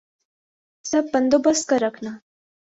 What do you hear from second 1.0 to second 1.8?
بندوبست کر